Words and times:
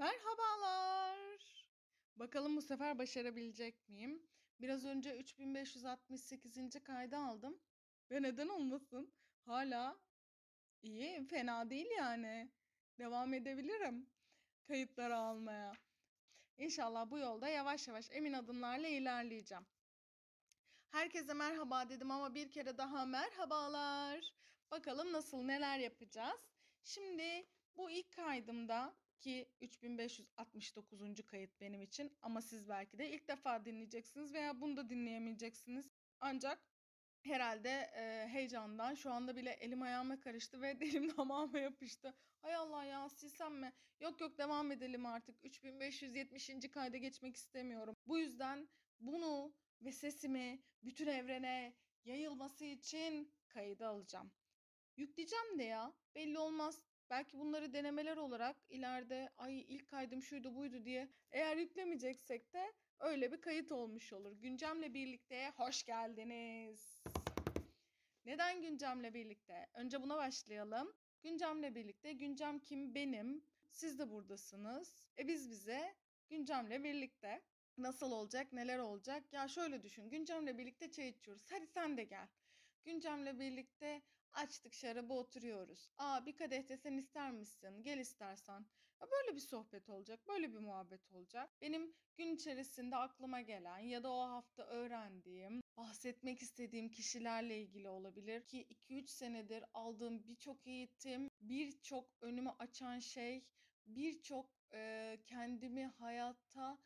Merhabalar. 0.00 1.66
Bakalım 2.16 2.56
bu 2.56 2.62
sefer 2.62 2.98
başarabilecek 2.98 3.88
miyim? 3.88 4.22
Biraz 4.60 4.84
önce 4.84 5.16
3568. 5.16 6.82
kaydı 6.84 7.16
aldım. 7.16 7.58
Ve 8.10 8.22
neden 8.22 8.48
olmasın? 8.48 9.12
Hala 9.46 9.98
iyi, 10.82 11.26
fena 11.26 11.70
değil 11.70 11.86
yani. 11.98 12.50
Devam 12.98 13.34
edebilirim 13.34 14.10
kayıtları 14.64 15.16
almaya. 15.16 15.72
İnşallah 16.58 17.10
bu 17.10 17.18
yolda 17.18 17.48
yavaş 17.48 17.88
yavaş 17.88 18.10
emin 18.10 18.32
adımlarla 18.32 18.88
ilerleyeceğim. 18.88 19.66
Herkese 20.90 21.34
merhaba 21.34 21.88
dedim 21.88 22.10
ama 22.10 22.34
bir 22.34 22.50
kere 22.50 22.78
daha 22.78 23.06
merhabalar. 23.06 24.34
Bakalım 24.70 25.12
nasıl 25.12 25.42
neler 25.42 25.78
yapacağız. 25.78 26.40
Şimdi 26.84 27.46
bu 27.76 27.90
ilk 27.90 28.12
kaydımda 28.12 28.94
ki 29.20 29.48
3569. 29.60 31.00
kayıt 31.26 31.60
benim 31.60 31.82
için 31.82 32.12
ama 32.22 32.42
siz 32.42 32.68
belki 32.68 32.98
de 32.98 33.10
ilk 33.10 33.28
defa 33.28 33.64
dinleyeceksiniz 33.64 34.34
veya 34.34 34.60
bunu 34.60 34.76
da 34.76 34.88
dinleyemeyeceksiniz. 34.88 35.90
Ancak 36.20 36.60
herhalde 37.22 37.90
e, 37.96 38.28
heyecandan 38.28 38.94
şu 38.94 39.12
anda 39.12 39.36
bile 39.36 39.50
elim 39.50 39.82
ayağıma 39.82 40.20
karıştı 40.20 40.62
ve 40.62 40.80
dilim 40.80 41.16
damağıma 41.16 41.58
yapıştı. 41.58 42.14
Hay 42.42 42.54
Allah 42.54 42.84
ya 42.84 43.08
silsem 43.08 43.54
mi? 43.54 43.72
Yok 44.00 44.20
yok 44.20 44.38
devam 44.38 44.72
edelim 44.72 45.06
artık. 45.06 45.36
3570. 45.44 46.50
kayda 46.72 46.96
geçmek 46.96 47.36
istemiyorum. 47.36 47.96
Bu 48.06 48.18
yüzden 48.18 48.68
bunu 49.00 49.54
ve 49.82 49.92
sesimi 49.92 50.62
bütün 50.82 51.06
evrene 51.06 51.74
yayılması 52.04 52.64
için 52.64 53.32
kaydı 53.48 53.86
alacağım. 53.86 54.32
Yükleyeceğim 54.96 55.58
de 55.58 55.64
ya. 55.64 55.92
Belli 56.14 56.38
olmaz. 56.38 56.82
Belki 57.10 57.38
bunları 57.38 57.72
denemeler 57.72 58.16
olarak 58.16 58.56
ileride 58.68 59.30
ay 59.38 59.60
ilk 59.68 59.88
kaydım 59.88 60.22
şuydu 60.22 60.54
buydu 60.54 60.84
diye 60.84 61.08
eğer 61.32 61.56
yüklemeyeceksek 61.56 62.52
de 62.52 62.72
öyle 63.00 63.32
bir 63.32 63.40
kayıt 63.40 63.72
olmuş 63.72 64.12
olur. 64.12 64.32
Güncemle 64.32 64.94
birlikte 64.94 65.50
hoş 65.56 65.82
geldiniz. 65.82 67.02
Neden 68.24 68.62
güncemle 68.62 69.14
birlikte? 69.14 69.66
Önce 69.74 70.02
buna 70.02 70.16
başlayalım. 70.16 70.92
Güncemle 71.22 71.74
birlikte 71.74 72.12
güncem 72.12 72.58
kim? 72.58 72.94
Benim. 72.94 73.44
Siz 73.70 73.98
de 73.98 74.10
buradasınız. 74.10 75.08
E 75.18 75.28
biz 75.28 75.50
bize 75.50 75.94
güncemle 76.28 76.84
birlikte 76.84 77.42
nasıl 77.78 78.12
olacak, 78.12 78.52
neler 78.52 78.78
olacak? 78.78 79.32
Ya 79.32 79.48
şöyle 79.48 79.82
düşün. 79.82 80.08
Güncemle 80.10 80.58
birlikte 80.58 80.90
çay 80.90 81.08
içiyoruz. 81.08 81.46
Hadi 81.50 81.66
sen 81.66 81.96
de 81.96 82.04
gel. 82.04 82.28
Güncemle 82.84 83.38
birlikte 83.38 84.02
açtık 84.42 84.74
şarabı 84.74 85.12
oturuyoruz. 85.12 85.90
Aa 85.98 86.26
bir 86.26 86.36
kadeh 86.36 86.68
de 86.68 86.76
sen 86.76 86.96
ister 86.96 87.32
misin? 87.32 87.82
Gel 87.82 87.98
istersen. 87.98 88.66
Ya 89.02 89.08
böyle 89.10 89.36
bir 89.36 89.40
sohbet 89.40 89.88
olacak. 89.88 90.28
Böyle 90.28 90.52
bir 90.52 90.58
muhabbet 90.58 91.12
olacak. 91.12 91.50
Benim 91.60 91.94
gün 92.16 92.34
içerisinde 92.34 92.96
aklıma 92.96 93.40
gelen 93.40 93.78
ya 93.78 94.02
da 94.02 94.12
o 94.12 94.20
hafta 94.20 94.62
öğrendiğim, 94.62 95.60
bahsetmek 95.76 96.42
istediğim 96.42 96.90
kişilerle 96.90 97.60
ilgili 97.60 97.88
olabilir 97.88 98.46
ki 98.46 98.66
2-3 98.90 99.06
senedir 99.06 99.64
aldığım 99.74 100.24
birçok 100.24 100.66
eğitim, 100.66 101.30
birçok 101.40 102.10
önümü 102.20 102.50
açan 102.58 102.98
şey, 102.98 103.44
birçok 103.86 104.50
e, 104.72 105.18
kendimi 105.26 105.86
hayatta 105.86 106.78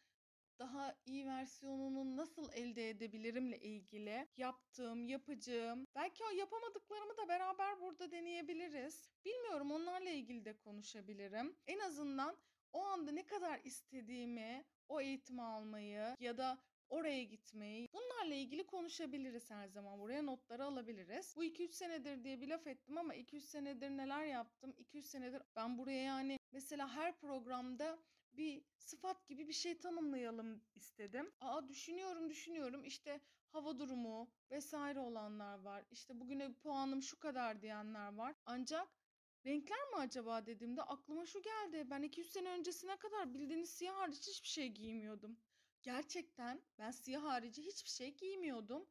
daha 0.59 0.97
iyi 1.07 1.27
versiyonunu 1.27 2.17
nasıl 2.17 2.53
elde 2.53 2.91
edebilirimle 2.91 3.59
ilgili 3.59 4.29
yaptığım, 4.37 5.07
yapacağım, 5.07 5.87
belki 5.95 6.25
o 6.25 6.31
yapamadıklarımı 6.31 7.17
da 7.17 7.29
beraber 7.29 7.81
burada 7.81 8.11
deneyebiliriz. 8.11 9.11
Bilmiyorum 9.25 9.71
onlarla 9.71 10.11
ilgili 10.11 10.45
de 10.45 10.59
konuşabilirim. 10.59 11.57
En 11.67 11.79
azından 11.79 12.37
o 12.73 12.85
anda 12.85 13.13
ne 13.13 13.27
kadar 13.27 13.61
istediğimi, 13.65 14.65
o 14.89 15.01
eğitimi 15.01 15.43
almayı 15.43 16.17
ya 16.21 16.39
da 16.39 16.59
oraya 16.89 17.25
gitmeyi 17.25 17.89
bunlarla 17.93 18.35
ilgili 18.35 18.67
konuşabiliriz 18.67 19.51
her 19.51 19.69
zaman. 19.69 20.01
Buraya 20.01 20.23
notları 20.23 20.65
alabiliriz. 20.65 21.35
Bu 21.37 21.45
2-3 21.45 21.73
senedir 21.73 22.25
diye 22.25 22.41
bir 22.41 22.49
laf 22.49 22.67
ettim 22.67 22.99
ama 22.99 23.15
2-3 23.15 23.41
senedir 23.41 23.91
neler 23.91 24.25
yaptım? 24.25 24.75
2-3 24.79 25.03
senedir 25.03 25.43
ben 25.57 25.79
buraya 25.79 26.03
yani 26.03 26.39
mesela 26.53 26.89
her 26.89 27.19
programda 27.19 27.99
bir 28.37 28.65
sıfat 28.77 29.27
gibi 29.29 29.49
bir 29.49 29.53
şey 29.53 29.79
tanımlayalım 29.79 30.65
istedim. 30.75 31.33
Aa 31.41 31.69
düşünüyorum 31.69 32.31
düşünüyorum 32.31 32.85
işte 32.85 33.21
hava 33.49 33.79
durumu 33.79 34.31
vesaire 34.51 35.01
olanlar 35.01 35.59
var. 35.59 35.85
İşte 35.91 36.21
bugüne 36.21 36.53
puanım 36.53 37.03
şu 37.03 37.19
kadar 37.19 37.63
diyenler 37.63 38.15
var. 38.15 38.35
Ancak 38.47 38.89
renkler 39.47 39.89
mi 39.89 39.97
acaba 39.97 40.47
dediğimde 40.47 40.83
aklıma 40.83 41.27
şu 41.27 41.43
geldi. 41.43 41.91
Ben 41.91 42.03
200 42.03 42.33
sene 42.33 42.51
öncesine 42.51 42.97
kadar 42.97 43.35
bildiğiniz 43.35 43.71
siyah 43.71 43.97
hariç 43.97 44.29
hiçbir 44.29 44.49
şey 44.49 44.69
giymiyordum. 44.69 45.39
Gerçekten 45.83 46.63
ben 46.79 46.91
siyah 46.91 47.23
harici 47.23 47.63
hiçbir 47.63 47.91
şey 47.91 48.17
giymiyordum. 48.17 48.87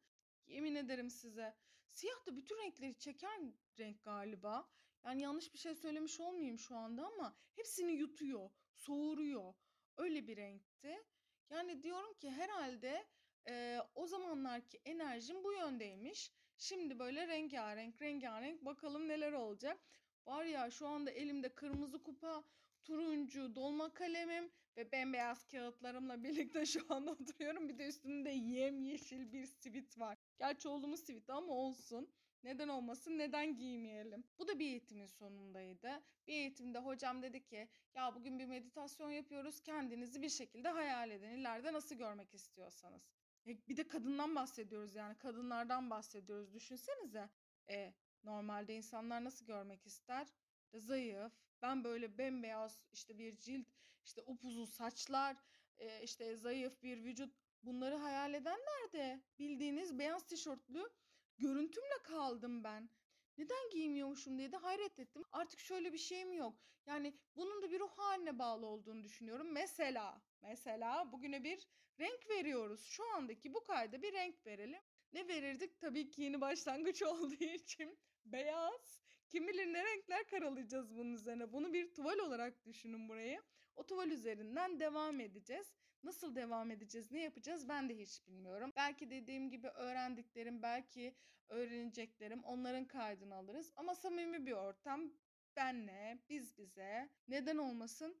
Yemin 0.46 0.74
ederim 0.74 1.10
size. 1.10 1.56
Siyah 1.92 2.26
da 2.26 2.36
bütün 2.36 2.58
renkleri 2.58 2.98
çeken 2.98 3.54
renk 3.78 4.04
galiba. 4.04 4.68
Yani 5.04 5.22
yanlış 5.22 5.54
bir 5.54 5.58
şey 5.58 5.74
söylemiş 5.74 6.20
olmayayım 6.20 6.58
şu 6.58 6.76
anda 6.76 7.06
ama 7.06 7.36
hepsini 7.56 7.92
yutuyor, 7.92 8.50
soğuruyor. 8.86 9.54
Öyle 9.96 10.26
bir 10.26 10.36
renkti. 10.36 11.02
Yani 11.50 11.82
diyorum 11.82 12.14
ki 12.14 12.30
herhalde 12.30 13.06
e, 13.48 13.78
o 13.94 14.06
zamanlarki 14.06 14.80
enerjim 14.84 15.44
bu 15.44 15.52
yöndeymiş. 15.52 16.32
Şimdi 16.56 16.98
böyle 16.98 17.28
rengarenk 17.28 18.02
rengarenk 18.02 18.64
bakalım 18.64 19.08
neler 19.08 19.32
olacak. 19.32 19.80
Var 20.26 20.44
ya 20.44 20.70
şu 20.70 20.86
anda 20.86 21.10
elimde 21.10 21.54
kırmızı 21.54 22.02
kupa, 22.02 22.44
turuncu 22.84 23.54
dolma 23.54 23.94
kalemim 23.94 24.50
ve 24.76 24.92
bembeyaz 24.92 25.46
kağıtlarımla 25.46 26.22
birlikte 26.24 26.66
şu 26.66 26.80
anda 26.88 27.10
oturuyorum. 27.10 27.68
Bir 27.68 27.78
de 27.78 27.86
üstümde 27.86 28.30
yemyeşil 28.30 29.32
bir 29.32 29.46
sivit 29.46 29.98
var. 29.98 30.18
Gerçi 30.38 30.68
oğlumun 30.68 30.96
siviti 30.96 31.32
ama 31.32 31.52
olsun. 31.52 32.10
Neden 32.44 32.68
olmasın? 32.68 33.18
Neden 33.18 33.56
giymeyelim? 33.56 34.24
Bu 34.38 34.48
da 34.48 34.58
bir 34.58 34.66
eğitimin 34.66 35.06
sonundaydı. 35.06 36.02
Bir 36.26 36.32
eğitimde 36.32 36.78
hocam 36.78 37.22
dedi 37.22 37.44
ki 37.44 37.68
ya 37.94 38.14
bugün 38.14 38.38
bir 38.38 38.46
meditasyon 38.46 39.10
yapıyoruz. 39.10 39.60
Kendinizi 39.60 40.22
bir 40.22 40.28
şekilde 40.28 40.68
hayal 40.68 41.10
edin. 41.10 41.28
İleride 41.30 41.72
nasıl 41.72 41.94
görmek 41.94 42.34
istiyorsanız. 42.34 43.02
E, 43.46 43.68
bir 43.68 43.76
de 43.76 43.88
kadından 43.88 44.34
bahsediyoruz 44.34 44.94
yani 44.94 45.18
kadınlardan 45.18 45.90
bahsediyoruz. 45.90 46.54
Düşünsenize. 46.54 47.30
E, 47.70 47.94
normalde 48.24 48.74
insanlar 48.74 49.24
nasıl 49.24 49.46
görmek 49.46 49.86
ister? 49.86 50.26
De 50.72 50.80
zayıf. 50.80 51.32
Ben 51.62 51.84
böyle 51.84 52.18
bembeyaz 52.18 52.82
işte 52.92 53.18
bir 53.18 53.38
cilt, 53.38 53.66
işte 54.04 54.22
upuzun 54.26 54.64
saçlar, 54.64 55.36
e, 55.78 56.02
işte 56.02 56.36
zayıf 56.36 56.82
bir 56.82 57.04
vücut. 57.04 57.34
Bunları 57.62 57.94
hayal 57.94 58.34
edenler 58.34 58.92
de 58.92 59.22
bildiğiniz 59.38 59.98
beyaz 59.98 60.26
tişörtlü 60.26 60.90
görüntümle 61.38 62.02
kaldım 62.02 62.64
ben. 62.64 62.90
Neden 63.38 63.70
giymiyormuşum 63.72 64.38
diye 64.38 64.52
de 64.52 64.56
hayret 64.56 64.98
ettim. 64.98 65.24
Artık 65.32 65.60
şöyle 65.60 65.92
bir 65.92 65.98
şeyim 65.98 66.32
yok. 66.32 66.56
Yani 66.86 67.14
bunun 67.36 67.62
da 67.62 67.70
bir 67.70 67.80
ruh 67.80 67.90
haline 67.98 68.38
bağlı 68.38 68.66
olduğunu 68.66 69.04
düşünüyorum. 69.04 69.52
Mesela, 69.52 70.22
mesela 70.42 71.12
bugüne 71.12 71.44
bir 71.44 71.68
renk 72.00 72.30
veriyoruz. 72.30 72.84
Şu 72.86 73.04
andaki 73.12 73.54
bu 73.54 73.64
kayda 73.64 74.02
bir 74.02 74.12
renk 74.12 74.46
verelim. 74.46 74.80
Ne 75.12 75.28
verirdik? 75.28 75.80
Tabii 75.80 76.10
ki 76.10 76.22
yeni 76.22 76.40
başlangıç 76.40 77.02
olduğu 77.02 77.44
için 77.44 77.98
beyaz. 78.24 79.00
Kim 79.28 79.48
bilir 79.48 79.72
ne 79.72 79.84
renkler 79.84 80.26
karalayacağız 80.26 80.96
bunun 80.96 81.14
üzerine. 81.14 81.52
Bunu 81.52 81.72
bir 81.72 81.94
tuval 81.94 82.18
olarak 82.18 82.66
düşünün 82.66 83.08
burayı. 83.08 83.42
O 83.76 83.86
tuval 83.86 84.10
üzerinden 84.10 84.80
devam 84.80 85.20
edeceğiz. 85.20 85.74
Nasıl 86.04 86.34
devam 86.34 86.70
edeceğiz, 86.70 87.10
ne 87.12 87.22
yapacağız 87.22 87.68
ben 87.68 87.88
de 87.88 87.98
hiç 87.98 88.26
bilmiyorum. 88.26 88.72
Belki 88.76 89.10
dediğim 89.10 89.50
gibi 89.50 89.68
öğrendiklerim, 89.68 90.62
belki 90.62 91.14
öğreneceklerim 91.48 92.44
onların 92.44 92.84
kaydını 92.84 93.34
alırız. 93.34 93.72
Ama 93.76 93.94
samimi 93.94 94.46
bir 94.46 94.52
ortam 94.52 95.12
benle, 95.56 96.18
biz 96.28 96.58
bize 96.58 97.08
neden 97.28 97.56
olmasın 97.56 98.16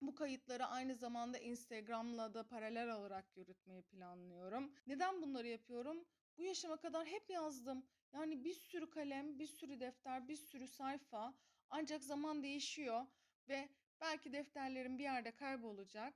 bu 0.00 0.14
kayıtları 0.14 0.66
aynı 0.66 0.94
zamanda 0.94 1.38
Instagram'la 1.38 2.34
da 2.34 2.48
paralel 2.48 2.90
olarak 2.94 3.36
yürütmeyi 3.36 3.82
planlıyorum. 3.82 4.72
Neden 4.86 5.22
bunları 5.22 5.48
yapıyorum? 5.48 6.04
Bu 6.38 6.42
yaşıma 6.44 6.76
kadar 6.76 7.06
hep 7.06 7.30
yazdım. 7.30 7.86
Yani 8.12 8.44
bir 8.44 8.54
sürü 8.54 8.90
kalem, 8.90 9.38
bir 9.38 9.46
sürü 9.46 9.80
defter, 9.80 10.28
bir 10.28 10.36
sürü 10.36 10.66
sayfa. 10.66 11.34
Ancak 11.70 12.04
zaman 12.04 12.42
değişiyor 12.42 13.06
ve 13.48 13.68
belki 14.00 14.32
defterlerim 14.32 14.98
bir 14.98 15.02
yerde 15.02 15.30
kaybolacak. 15.30 16.14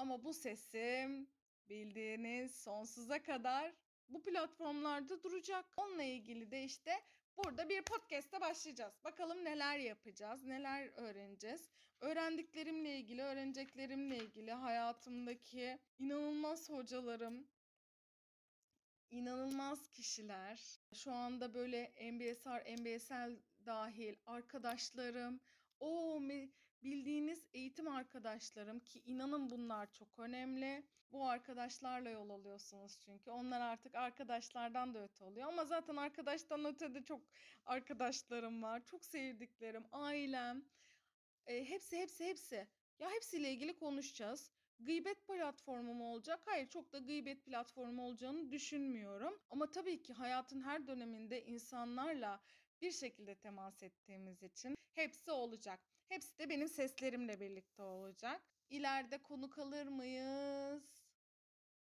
Ama 0.00 0.24
bu 0.24 0.34
sesim 0.34 1.28
bildiğiniz 1.68 2.54
sonsuza 2.54 3.22
kadar 3.22 3.72
bu 4.08 4.22
platformlarda 4.22 5.22
duracak. 5.22 5.64
Onunla 5.76 6.02
ilgili 6.02 6.50
de 6.50 6.64
işte 6.64 7.02
burada 7.36 7.68
bir 7.68 7.82
podcast'e 7.82 8.40
başlayacağız. 8.40 8.94
Bakalım 9.04 9.44
neler 9.44 9.78
yapacağız, 9.78 10.44
neler 10.44 10.90
öğreneceğiz. 10.96 11.70
Öğrendiklerimle 12.00 12.98
ilgili, 12.98 13.22
öğreneceklerimle 13.22 14.16
ilgili 14.16 14.52
hayatımdaki 14.52 15.78
inanılmaz 15.98 16.70
hocalarım, 16.70 17.48
inanılmaz 19.10 19.88
kişiler. 19.88 20.80
Şu 20.94 21.12
anda 21.12 21.54
böyle 21.54 21.92
MBSR, 22.12 22.78
MBSL 22.78 23.36
dahil 23.66 24.14
arkadaşlarım, 24.26 25.40
o 25.80 26.20
bildiğiniz 26.82 27.46
eğitim 27.52 27.88
arkadaşlarım 27.88 28.80
ki 28.80 29.02
inanın 29.06 29.50
bunlar 29.50 29.92
çok 29.92 30.18
önemli. 30.18 30.84
Bu 31.12 31.28
arkadaşlarla 31.28 32.10
yol 32.10 32.30
alıyorsunuz 32.30 32.98
çünkü. 33.04 33.30
Onlar 33.30 33.60
artık 33.60 33.94
arkadaşlardan 33.94 34.94
da 34.94 35.04
öte 35.04 35.24
oluyor. 35.24 35.48
Ama 35.48 35.64
zaten 35.64 35.96
arkadaştan 35.96 36.64
öte 36.64 36.94
de 36.94 37.02
çok 37.02 37.20
arkadaşlarım 37.66 38.62
var. 38.62 38.84
Çok 38.84 39.04
sevdiklerim, 39.04 39.84
ailem. 39.92 40.64
E, 41.46 41.64
hepsi 41.64 41.96
hepsi 41.98 42.24
hepsi. 42.24 42.68
Ya 42.98 43.10
hepsiyle 43.10 43.50
ilgili 43.50 43.76
konuşacağız. 43.76 44.50
Gıybet 44.80 45.26
platformu 45.26 45.94
mu 45.94 46.12
olacak? 46.12 46.40
Hayır, 46.44 46.68
çok 46.68 46.92
da 46.92 46.98
gıybet 46.98 47.44
platformu 47.44 48.02
olacağını 48.02 48.50
düşünmüyorum. 48.50 49.38
Ama 49.50 49.70
tabii 49.70 50.02
ki 50.02 50.12
hayatın 50.12 50.60
her 50.60 50.86
döneminde 50.86 51.44
insanlarla 51.44 52.40
bir 52.82 52.92
şekilde 52.92 53.34
temas 53.34 53.82
ettiğimiz 53.82 54.42
için 54.42 54.74
hepsi 54.94 55.30
olacak. 55.30 55.80
Hepsi 56.10 56.38
de 56.38 56.48
benim 56.48 56.68
seslerimle 56.68 57.40
birlikte 57.40 57.82
olacak. 57.82 58.42
İleride 58.68 59.22
konuk 59.22 59.58
alır 59.58 59.86
mıyız? 59.86 60.82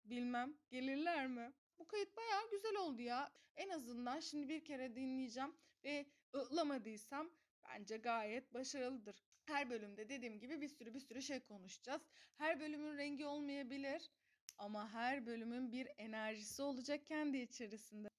Bilmem. 0.05 0.55
Gelirler 0.71 1.27
mi? 1.27 1.53
Bu 1.79 1.87
kayıt 1.87 2.17
bayağı 2.17 2.51
güzel 2.51 2.77
oldu 2.77 3.03
ya. 3.03 3.33
En 3.57 3.69
azından 3.69 4.21
şimdi 4.21 4.49
bir 4.49 4.65
kere 4.65 4.95
dinleyeceğim 4.95 5.57
ve 5.85 6.07
ıhlamadıysam 6.35 7.31
bence 7.65 7.97
gayet 7.97 8.55
başarılıdır. 8.55 9.23
Her 9.45 9.71
bölümde 9.71 10.09
dediğim 10.09 10.39
gibi 10.39 10.61
bir 10.61 10.69
sürü 10.69 10.95
bir 10.95 11.01
sürü 11.01 11.23
şey 11.23 11.41
konuşacağız. 11.41 12.03
Her 12.37 12.61
bölümün 12.61 12.97
rengi 12.97 13.27
olmayabilir 13.27 14.11
ama 14.59 14.93
her 14.93 15.27
bölümün 15.27 15.73
bir 15.73 15.89
enerjisi 15.99 16.63
olacak 16.63 17.07
kendi 17.07 17.39
içerisinde. 17.39 18.10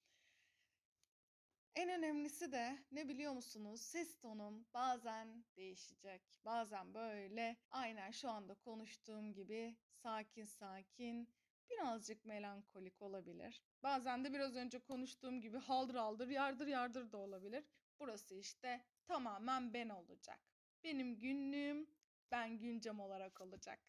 En 1.82 1.90
önemlisi 1.90 2.52
de 2.52 2.78
ne 2.92 3.10
biliyor 3.10 3.34
musunuz? 3.34 3.82
Ses 3.82 4.20
tonum 4.20 4.66
bazen 4.74 5.44
değişecek. 5.58 6.22
Bazen 6.46 6.94
böyle 6.94 7.58
aynen 7.72 8.12
şu 8.12 8.30
anda 8.30 8.56
konuştuğum 8.56 9.34
gibi 9.34 9.76
sakin 10.04 10.46
sakin, 10.46 11.30
birazcık 11.70 12.26
melankolik 12.26 13.02
olabilir. 13.02 13.62
Bazen 13.84 14.24
de 14.24 14.34
biraz 14.34 14.56
önce 14.56 14.80
konuştuğum 14.80 15.42
gibi 15.42 15.58
haldır 15.58 15.96
haldır, 15.96 16.28
yardır 16.28 16.68
yardır 16.68 17.12
da 17.12 17.18
olabilir. 17.18 17.64
Burası 18.00 18.36
işte 18.36 18.82
tamamen 19.06 19.74
ben 19.74 19.90
olacak. 19.90 20.40
Benim 20.84 21.20
günlüğüm 21.20 21.90
ben 22.32 22.58
güncem 22.58 23.00
olarak 23.00 23.42
olacak. 23.42 23.80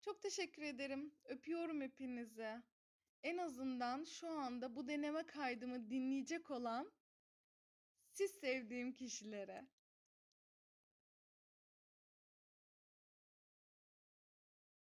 Çok 0.00 0.22
teşekkür 0.22 0.62
ederim. 0.62 1.14
Öpüyorum 1.24 1.80
hepinizi. 1.80 2.62
En 3.22 3.36
azından 3.38 4.04
şu 4.04 4.28
anda 4.28 4.76
bu 4.76 4.88
deneme 4.88 5.26
kaydımı 5.26 5.90
dinleyecek 5.90 6.50
olan 6.50 6.92
siz 8.12 8.30
sevdiğim 8.30 8.92
kişilere. 8.92 9.66